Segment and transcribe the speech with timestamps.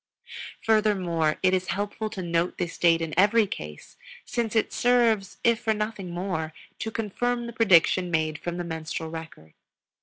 [0.63, 5.59] Furthermore, it is helpful to note this date in every case, since it serves, if
[5.59, 9.53] for nothing more, to confirm the prediction made from the menstrual record.